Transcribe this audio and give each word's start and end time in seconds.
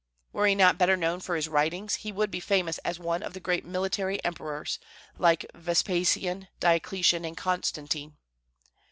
Were 0.33 0.47
he 0.47 0.55
not 0.55 0.79
better 0.79 0.97
known 0.97 1.19
for 1.19 1.35
his 1.35 1.47
writings, 1.47 1.97
he 1.97 2.11
would 2.11 2.31
be 2.31 2.39
famous 2.39 2.79
as 2.79 2.97
one 2.97 3.21
of 3.21 3.33
the 3.33 3.39
great 3.39 3.63
military 3.65 4.17
emperors, 4.25 4.79
like 5.19 5.45
Vespasian, 5.53 6.47
Diocletian, 6.59 7.23
and 7.23 7.37
Constantine. 7.37 8.17